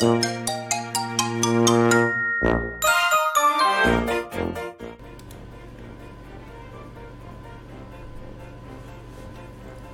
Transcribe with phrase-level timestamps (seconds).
[0.00, 0.06] は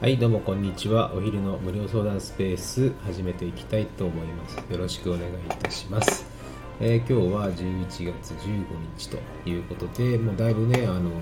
[0.07, 1.15] いどうもこんにちは。
[1.15, 4.57] お昼の無料相談スペース始めていきたいと思います。
[4.71, 6.27] よろしくお願いいたします、
[6.83, 8.67] えー今日は11月15
[8.99, 9.17] 日と
[9.49, 11.13] いうことでもうだいぶねあの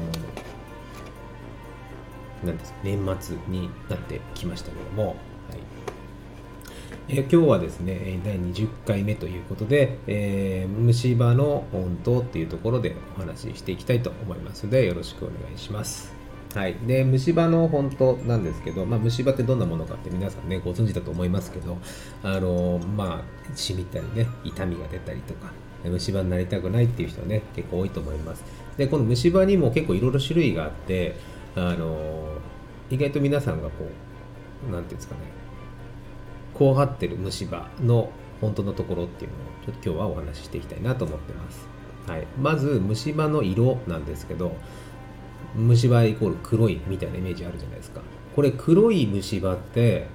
[2.42, 5.91] なんですか年末になってきましたけども、はい。
[7.14, 16.14] え今日はですね第20回目ということで、えー虫歯の本当っていうところでお話ししていきたいと思いますのでよろしくお願いします。
[16.54, 21.76] はい、で虫歯の本当なんですけど、まあ、虫歯ってどんなものかって皆さんねご存知だと思いますけど
[22.22, 23.22] あのま
[23.52, 25.52] あしみたりね痛みが出たりとか
[25.84, 28.42] 虫歯になりたくないっていう人はね結構多いと思います。
[28.78, 31.16] でこの虫歯にも結構いろいろ種類があって
[31.56, 32.38] あの
[32.90, 33.86] 意外と皆さんがこ
[34.66, 35.41] うなんていうんですかね
[36.62, 41.66] 怖がってる虫歯の本当のところっていうのをちょっと今日はお話ししていきたいなと思ってます、
[42.06, 44.54] はい、まず虫歯の色なんですけど
[45.56, 48.00] 虫歯イコール黒いみたいなイメージあるじゃないですか。
[48.34, 50.06] これ黒い虫歯って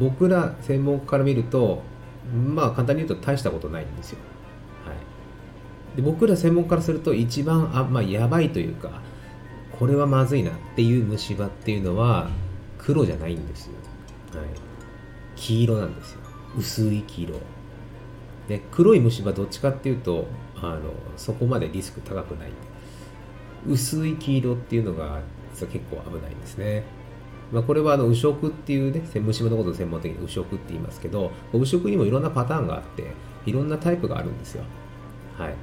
[0.00, 1.82] 僕ら専門家から見ると
[2.54, 4.18] まあ簡単に言うと大したことないんですよ、
[4.86, 9.02] はい、で僕ら専門家からすると一番あ、まあ、やばいというか
[9.78, 12.30] これはまずいなっていう虫歯っていうのは
[12.78, 13.72] 黒じゃないんですよ、
[14.32, 14.46] はい、
[15.36, 16.20] 黄色なんですよ
[16.58, 17.40] 薄い黄色
[18.48, 20.80] で黒い虫歯どっちかっていうとあの
[21.16, 22.50] そこまでリスク高くない
[23.68, 25.20] 薄い黄色っていうのが
[25.52, 26.84] 実は結構危ないんですね。
[27.52, 33.12] まあ、これはあの右色っていうね、虫歯のことを専門的に右色って言いますけど、右色にもいろんなパターンがあって、
[33.46, 34.64] いろんなタイプがあるんですよ。
[35.38, 35.54] はい。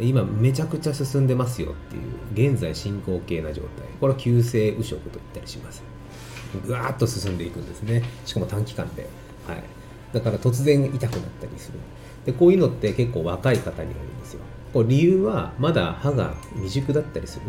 [0.00, 1.96] 今めちゃくちゃ進んでますよって
[2.42, 3.86] いう、現在進行形な状態。
[4.00, 5.82] これは急性右色と言ったりします。
[6.58, 8.02] ぐわっと進んでいくんですね。
[8.24, 9.08] しかも短期間で。
[9.46, 9.62] はい。
[10.12, 11.78] だから突然痛くなったりする。
[12.24, 14.40] で、こういうのって結構若い方に多いんですよ。
[14.72, 17.46] こう理由はまだ歯が未熟だったりする。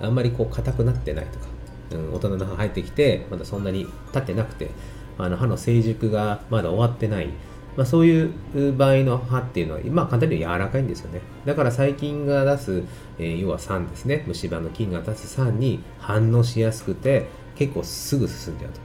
[0.00, 1.46] あんまりこう硬くなってないとか、
[1.92, 4.70] うん、大人の歯入ってきて、まだそんなに経ってなくて、
[5.18, 7.30] あの歯の成熟がまだ終わってない。
[7.76, 8.32] まあ、そういう
[8.76, 11.20] 場合の歯っていうのは、まあ、簡単に言うと柔らかいんですよね。
[11.44, 12.82] だから細菌が出す、
[13.20, 14.24] えー要は酸ですね。
[14.26, 17.28] 虫歯の菌が出す酸に反応しやすくて、
[17.58, 18.80] 結構すぐ進んじゃうと。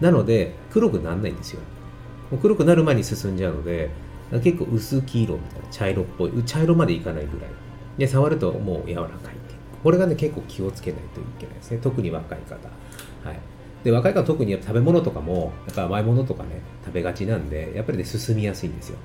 [0.00, 1.60] なので、黒くならないんですよ。
[2.30, 3.90] もう黒くなる前に進んじゃうので、
[4.42, 7.50] 結構薄黄色みたいな茶色っぽい茶色までいかないぐらい。
[7.98, 9.34] で触るともう柔らかい
[9.82, 11.78] これがね結構気をつけないといけないですね。
[11.82, 12.54] 特に若い方。
[13.28, 13.38] はい。
[13.82, 18.98] で若い方特に食べ物とかもやっぱ甘いものとかね食べがちなんでやっぱりね進みやすいんですよ。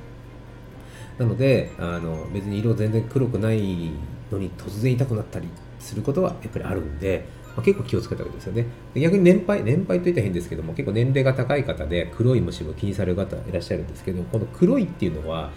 [1.17, 3.91] なのであの別に色全然黒くない
[4.31, 5.47] のに突然痛くなったり
[5.87, 7.25] することはやっぱりあるんで、
[7.55, 8.65] まあ、結構気をつけたわけですよね。
[8.95, 15.51] 逆に年配年配といったら変ですけども結構年齢が高い方で黒い虫歯を気にされる方いらっしゃるんですけどこの黒いっていうのは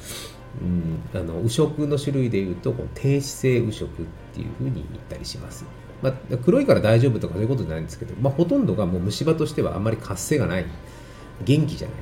[0.61, 3.89] うん、あの右色の種類でいうとこの低脂性右色っ
[4.35, 5.65] ていうふうに言ったりします、
[6.03, 10.67] まあ、黒いから大丈夫とかそういうことじゃないんですけど、まあ、ほとんどがもう虫歯としてはあんまり活性がない。
[11.45, 11.97] 元気じゃない。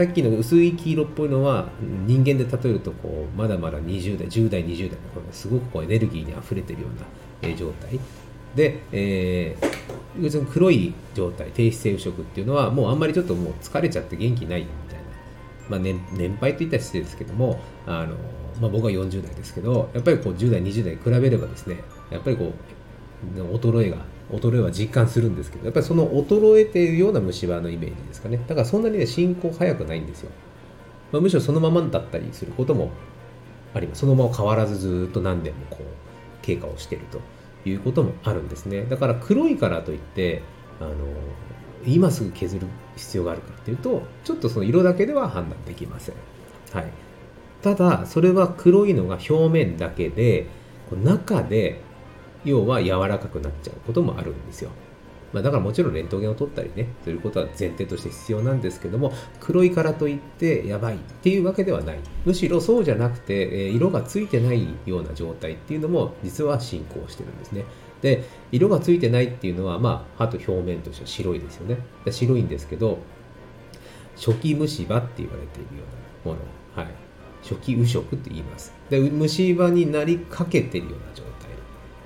[0.00, 1.68] さっきの薄い黄色っぽいのは
[2.06, 6.88] 人間で例えるとこうまだまだ20代10代20代のこすごくこうエネルギーにあふれてるよ
[7.42, 8.00] うな、状態。
[8.54, 15.04] で、えー、要するに黒い状態低脂性右色っていうのはもうあんまりちょっともう疲れちゃって元気ないみたいな。
[15.68, 18.16] まあ、年年配といったら失礼ですけどもあの、
[18.58, 21.76] まあ、僕は40代ですけどやっぱりこう10代20代に比べればですね
[22.10, 22.54] やっぱりこ
[23.36, 23.98] う衰えが
[24.32, 30.30] 衰えは実感するんですけどやっぱりその衰えているような虫歯のイメージですかねだからそんなにね進行早くないんですよ、
[31.12, 32.90] まあ、むしろそのままだったりすることも
[33.74, 35.84] ありますそのまま変わらずずっと何年もこう
[36.42, 37.20] 経過をしてると
[37.68, 40.42] いうこともあるんですねだから黒いからといって
[40.80, 40.94] あの
[41.86, 42.66] 今すぐ削る
[42.96, 46.14] 必要があるかっていうとちょっとその色だけでは判断できません、
[46.72, 46.90] はい、
[47.62, 50.46] ただそれは黒いのが表面だけで
[51.04, 51.80] 中で
[52.44, 54.70] 要は柔らかくなっちゃうこともあるんですよ、
[55.32, 62.00] まあ、だからもちろんレントゲンを取ったりねすることは前提として必要なんですけども黒いからといってやばいっていうわけではない。
[62.24, 67.64] むしろそうじゃなくてえー色がついてないような状態っていうのも実は進行してるんですね。
[68.02, 71.78] で色がついてないっていうのは、まあ、歯と表面としては白いですよね。
[72.10, 72.98] 白いんですけど
[74.16, 75.84] 初期虫歯って言われているよ
[76.24, 76.92] うなもの、はい、
[77.42, 78.72] 初期右色って言います。
[78.88, 81.30] で虫歯になりかけてるような状態。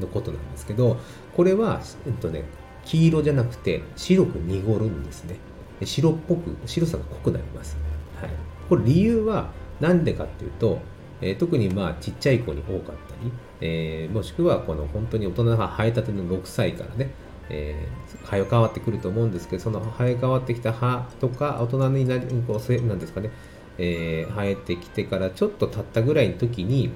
[0.00, 0.99] のことなんですけど
[1.35, 2.44] これは、えっとね、
[2.85, 5.37] 黄色じゃなくて白く濁るんですね。
[5.82, 7.76] 白っぽく白さが濃くなります、
[8.20, 8.31] はい、
[8.69, 9.50] これ理由は
[9.81, 10.79] 何でかっていうと
[11.20, 17.11] えー特にまあちっちゃい子に多かったり、えーもしくはこの本当に大人の歯生えたての6歳からね、
[17.49, 23.31] えー生え変わってくると思うんですけどその生え変わってきた歯とか大人になりこうなんですかね、
[23.79, 26.91] えー、生えてきてからちょっと経ったぐらいの時に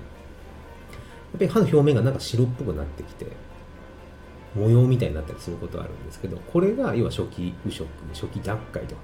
[1.36, 3.26] っぱり歯の表面がなんか白っぽくなってきて
[4.54, 8.94] 模様みたいになったりすることはあるんですけどこれが要は初期腐食初期脱灰と、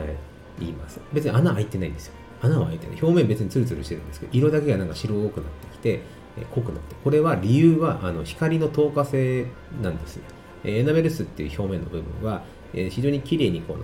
[0.00, 0.16] はい、
[0.60, 1.00] 言います。
[1.12, 2.14] 別に穴開いてないんですよ。
[2.40, 2.98] 穴は開いてない。
[3.00, 6.02] 表面別にツルツルしてるんですけど色だけがなんか白くなってきて、
[6.36, 9.46] え濃くなってこれは理由はあの光の透過性
[9.82, 10.20] なんです
[10.64, 12.42] エナメルスっていう表面の部分は、
[12.74, 13.80] え非常に綺麗にこの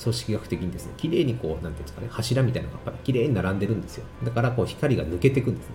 [0.00, 4.04] 組織学的にですね綺麗にこうなんていうんですかね柱みたいなのが綺麗に並んでるんですよ。
[4.24, 5.74] だからこう光が抜けていくんですね、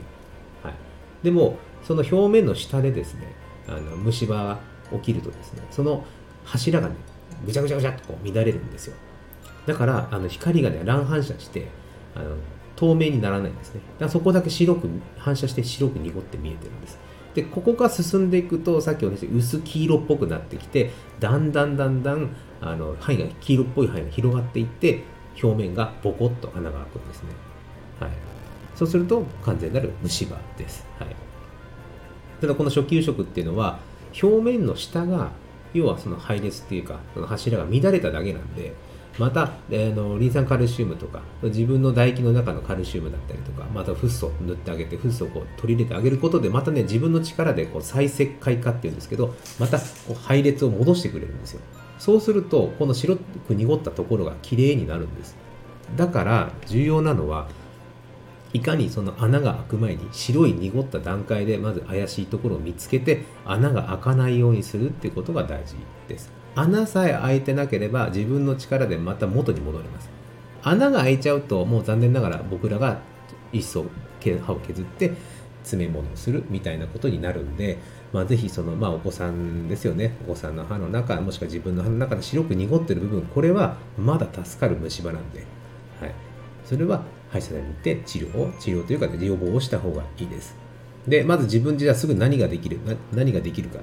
[1.24, 3.34] でもその表面の下でですね
[3.68, 4.60] あの虫歯が
[4.92, 6.06] 起きるとですねその
[6.44, 6.96] 柱がね
[7.46, 8.96] ぐちゃぐちゃぐちゃっとこう乱れるんですよ。
[9.66, 11.68] だからあの光がね乱反射して
[12.16, 12.36] あの
[12.76, 13.82] 透明にならないんですね。
[13.94, 17.00] だからそこだけ白く反射して白く濁って見えてるんです。
[17.34, 22.30] でここが進んでいくとさっきお話した薄黄色っぽくなってきてだんだんだんだん
[22.62, 25.04] あの範囲が黄色っぽい範囲が広がっていって
[25.42, 27.30] 表面がボコッと穴が開くんですね、
[28.00, 28.12] はい、
[28.76, 31.16] そうすると完全なる虫歯です、はい、
[32.42, 33.80] ただこの初期食っていうのは
[34.22, 35.32] 表面の下が
[35.74, 38.74] 要はその配列っていうかその柱が乱れただけなんで
[39.20, 51.62] また、えー、のリン酸カルシウムとか自分の唾液の中のカルシウムだったりとかまたフッ素塗ってあげてフッ素をこう取り入れてあげることでまたね自分の力でこう再石灰化っていうんですけどまたこう配列を戻してくれるんですよ。
[52.00, 55.38] そうするとこの白く濁ったところがきれいになるんです。
[55.96, 57.48] だから重要なのは
[58.54, 65.76] いかにその穴が開く前に白い濁った段階でまず怪しいところを見つけて穴が開かないようにするっていうことが大事
[66.08, 66.32] です。
[66.56, 70.10] 穴さえ開いてなければ自分の力でまた元に戻ります。
[70.62, 73.00] 穴が開いちゃうともう残念ながら僕らが
[73.52, 73.86] 一層
[74.46, 75.12] 歯を削って
[75.64, 77.78] 詰め物をするみたいなことになるんで、
[78.14, 80.16] まあ、ぜひその、まあ、お子さんですよね。
[80.26, 85.46] お子さんの歯の中もしくは自分の歯の中で白く濁ってる部分これはまだ助かる虫歯なんで、
[86.00, 86.16] はい、
[86.66, 87.04] それは
[87.34, 90.56] 歯医者さんに行って治療を治療というか、ね、予防をした方がいいです。
[91.08, 92.80] でまず自分じゃすぐ何ができる
[93.12, 93.80] 何ができるか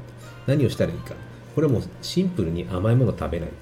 [0.47, 1.15] 何をしたらいいか。
[1.55, 3.55] これはもうシンプルに甘いものを食べない、は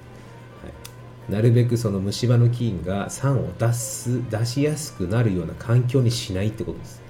[1.29, 7.01] い、なるべくその虫歯の菌が酸を出す出しやすくなるような環境にしないってことです。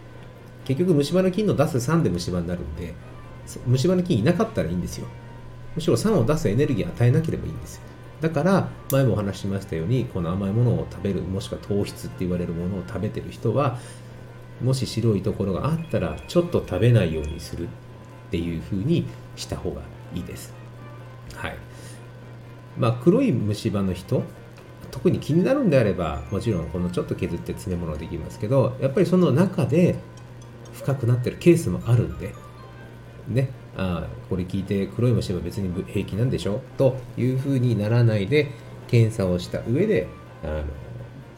[0.64, 2.94] 結局虫歯の菌の出す酸で虫歯になるんで
[3.68, 5.08] 虫歯の菌いなかったらいいんですよ。
[5.76, 7.82] むしろ酸を出すエネルギーを与えなければいいんですよ。
[8.22, 13.80] だから前もお話ししましたようにこの甘いものを食べるもしくは糖質って言われるものを食べてる人は
[14.62, 17.70] もし白いところがあったらちょっと食べないようにするっ
[18.32, 19.82] ていうふうにした方が
[20.14, 20.54] いいです。
[21.34, 21.58] はい。
[22.78, 24.24] まあ黒い虫歯の人
[24.92, 29.96] 特に気になるんであればもちろんこのちょっと削って詰め物できますけどやっぱりその中で
[30.74, 32.34] 深くなってるケースもあるんで
[33.28, 33.50] ね。
[33.78, 36.62] あこれ聞いて黒い虫歯別に平気なんでしょ？
[36.78, 38.52] というふうにならないで
[38.88, 40.08] 検査をした上で
[40.44, 40.64] あの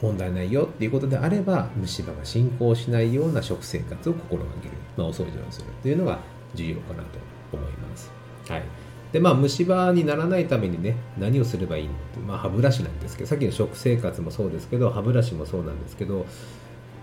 [0.02, 6.20] 問題ないよっていうことであれば虫歯が進行しないような食生活を心がける、まあ、お掃除をするというのが
[6.56, 7.20] 重要かなと
[7.54, 8.12] 思います。
[8.48, 8.64] はい。
[9.12, 16.26] でまあ、虫歯にならないためにね何をすればいいのって、まあ、歯ブラシなんですけどさっきの食生活もそうですけど歯ブラシもそうなんですけど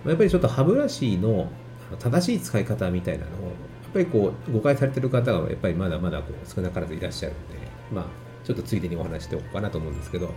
[0.06, 1.50] やっぱりちょっと歯ブラシの
[1.98, 3.52] 正しい使い方みたいなのを
[3.88, 7.58] っぱりこう誤解されてる方がやっぱりまだまだこう少なからずいらっしゃるんで
[7.92, 8.04] まあ
[8.44, 10.32] ちょっとついでにお話しておこうかなと思うんですけど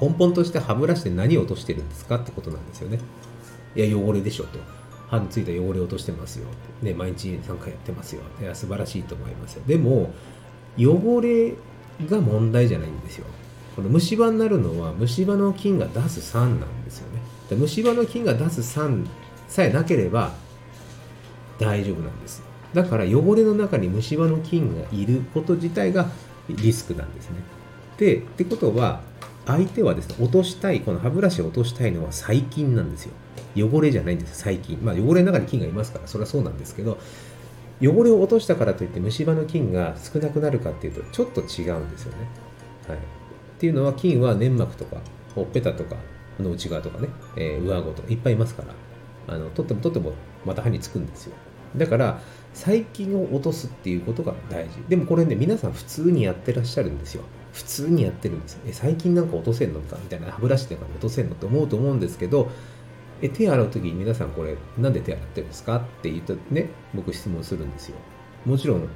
[0.00, 2.98] 根本として歯ブラシで何を落としてるんですかってことなんですよね。
[3.74, 4.58] いや汚れでしょと。
[5.08, 6.48] 歯についた汚れを落としてますよ、
[6.82, 9.62] ね、毎日3回やってますよいや素晴らしいと思いますよ。
[9.66, 10.12] でも
[10.76, 11.54] 汚れ
[12.08, 13.26] が問題じゃないんですよ。
[13.76, 17.20] この虫歯になるのは虫歯の菌が出す酸なんですよね。
[17.48, 19.06] で虫歯の菌が出す酸
[19.48, 20.34] さえなければ
[21.58, 22.42] 大丈夫なんです。
[22.74, 26.10] だから汚れの中に虫歯の菌がいること自体が
[26.48, 27.36] リスクなんですね。
[27.96, 29.00] でってことは
[29.46, 33.12] 相手はですね落としたいこの歯ブラシを落としたいのは細菌なんですよ。
[33.56, 34.78] 汚れじゃないんです細菌。
[34.82, 36.98] まあ汚れの中に菌がいますからそれはそうなんですけど
[37.80, 42.18] 汚れを落としたからといって虫歯の菌が少なくなるかっていうとちょっと違うんですよね。
[42.88, 43.00] はい、っ
[43.58, 44.96] ていうのは菌は粘膜とか
[45.34, 45.96] ほっぺたとか
[46.38, 48.62] の内側とかね、えー、上顎とかいっぱいいますか
[49.26, 51.34] らあの取っても取ってもまた歯につくんですよ。
[51.76, 52.20] だから
[52.54, 54.82] 細菌を落とすっていうことが大事。
[54.88, 57.22] でもこれね皆さん普通にやってらっしゃるんですよ。
[57.52, 58.60] 普通にやってるんです。
[58.66, 62.50] え細菌なんか落とせんのかみたいな歯ブラシでか落とせんのって思うと思うんですけど
[63.22, 65.76] え手洗う時に皆さんこれなんで手洗ってるんですか？
[65.76, 67.96] って言うとね僕質問するんですよ
[68.44, 68.88] もちろん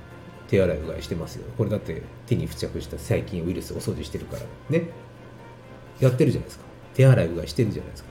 [0.48, 4.88] 手洗いうがいしてますよこれだって手に付着した細菌ウイルスをお掃除してるからね
[6.00, 8.10] やってるじゃないですか手洗いうがいしてるじゃないですか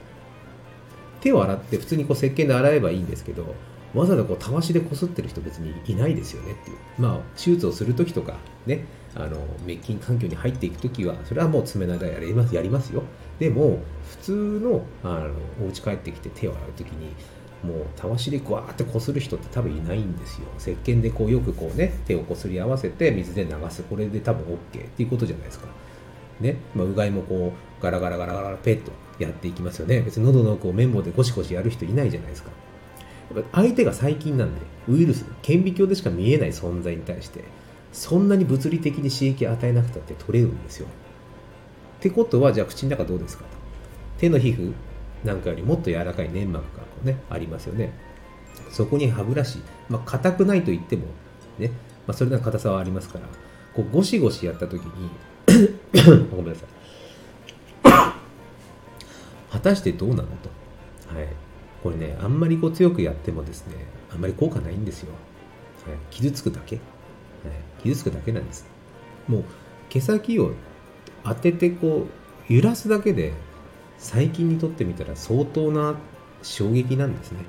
[1.20, 3.54] 手を洗って普通にこう石鹸で洗えばいいんですけど
[3.94, 6.76] わざわざこうたわしでこすってる人別にいないですよねっていう。
[6.98, 13.02] まあ手術をする時とかねあの滅菌環境に入っていく時はそれはもう爪長やりますやりますよ。
[13.38, 13.78] でも
[14.08, 15.30] 普通のあの
[15.64, 17.14] お家帰ってきて手を洗う時に
[17.64, 20.46] もうたわしでグワーってこする人って多分いないんですよ。
[20.58, 23.82] 石鹸でこうよくこうね手をこすり合わせて水で流す。
[23.82, 25.66] これで多分 OK っていうことじゃないですか。
[26.40, 30.00] ね、まあ、うがいもこうガラガラガラガラペッとやっていきますよね。
[30.00, 32.50] 別に喉の奥を綿棒でゴシゴシやる人いないじゃないですか。
[33.52, 37.44] 相手が細菌なんでウイルス顕微鏡でしか見えない存在に対して
[37.92, 40.86] そんなに物理的に刺激を与えなくたって取れるんですよ。
[41.98, 43.44] ってことはじゃあ口の中どうですか？
[43.44, 43.50] と
[44.18, 44.72] 手の皮膚
[45.24, 47.92] なんかよりもっと柔らかい粘膜がこう、ね、ありますよね。
[48.70, 49.58] そこに歯ブラシ、
[49.88, 51.04] まあ、硬くないと言っても
[51.58, 51.68] ね、
[52.06, 53.26] まあ、それなり硬さはありますから
[53.74, 55.10] こうゴシゴシやった時に
[56.30, 56.68] ごめんなさい。
[59.50, 60.48] 果たしてどうなのと、
[61.14, 61.28] はい、
[61.82, 63.74] これねあんまりこう強くやってもですね
[64.12, 65.12] あんまり効果ないんですよ、
[66.10, 66.78] 傷つくだけ、
[67.82, 68.66] 傷つくだけなんです。
[69.28, 69.44] もう
[69.88, 70.52] 毛先を
[71.24, 72.06] 当ててこ
[72.48, 73.32] う揺らすだけで
[73.98, 75.96] 細菌にとってみたら相当な
[76.42, 77.40] 衝撃なんですね。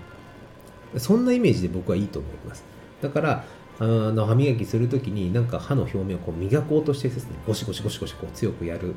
[0.97, 2.63] そんなイメージで僕はいいと思います。
[3.01, 3.45] だから
[3.79, 8.95] あの歯磨きするときになんか歯の表面をこう磨こうとしてですねゴシゴシゴシゴシこう強くやる。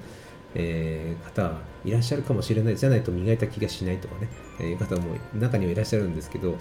[0.55, 4.29] えー、方いらっしゃるかもしれないじゃないと磨いた気がしないとかね、
[4.61, 6.57] えー、方も中にはいらっしゃるんですけど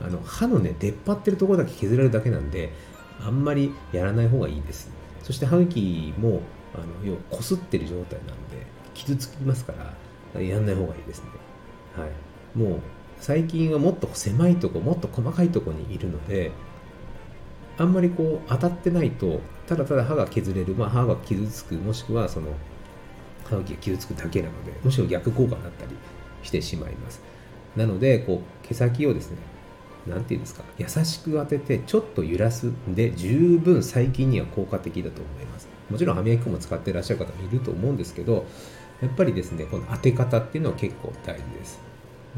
[0.00, 2.72] あの歯のね出っ張ってるところだけ削られるだけなんで
[3.20, 4.90] あんまりやらない方がいいです。
[5.22, 6.40] そして歯茎も
[6.74, 9.72] あの要はこすってる状態なんで傷つきますか
[10.34, 11.30] らやんない方がいいですね。
[11.96, 12.10] はい。
[12.58, 12.80] もう
[13.20, 16.52] 最近はもっと狭いとこもっと細かいとこにいるので
[17.76, 22.48] あんまりこう当たってないとただただ歯が削れる、まあ、歯が傷つくもしくはその
[23.48, 25.92] 歯茎が傷つくだけなのでむしろ逆効果になったり
[26.42, 27.20] してしまいます。
[27.76, 29.38] なのでこう毛先をですね
[30.06, 35.68] 何て言うんですか優しく当ててちょっと揺らすんで十分細菌には効果的だと思います。
[35.90, 38.46] もちろん歯磨き粉も使ってらっしゃる方もいると思うんですけど
[39.00, 41.80] やっぱりですねこの当て方っていうのは結構大事です。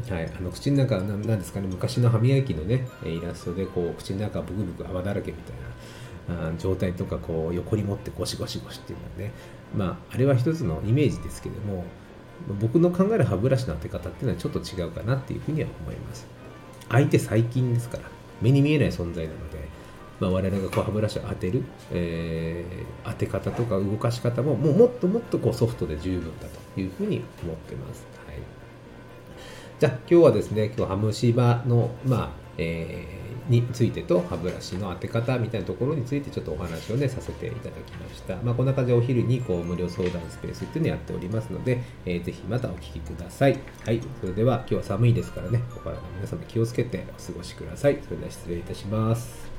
[0.09, 9.33] はい、あの口の中なんですかね昔の歯磨きのねイラストでこう口の中ブクブク泡だらけみたいな状態とかこう横に持ってゴシゴシゴシっていうのはね
[9.75, 11.85] まああれは一つのイメージですけども
[12.59, 16.25] 僕の考える歯ブラシの当て方っていうのはちょっと違うかなっていうふうには思います。
[16.89, 18.03] 相手細菌ですから
[18.41, 19.59] 目に見えない存在なので、
[20.19, 28.37] まあ、我々がこう歯ブラシを当てる、えー、当て方とか動かし方ももうもっともっとこうソフトで十分だというふうに思ってます、はい、
[29.79, 38.37] じゃあ今日はですね今日ハムシバのまあえーについてと歯ブラシの当て方みたいなところについてちょっとお話をねさせていただきました。
[38.37, 43.59] まあ、こんな感じでお昼にこう無料相談スペースっていうのをやっておりますので、えー、ぜひまたお聞きください。
[43.85, 47.99] はい、それでは今日は寒いですからね、お体皆様気をつけてお過ごしください。
[48.03, 49.50] それでは失礼いたします。